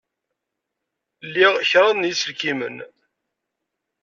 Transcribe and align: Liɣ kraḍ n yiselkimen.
Liɣ 1.33 1.53
kraḍ 1.69 1.91
n 1.95 2.07
yiselkimen. 2.09 2.77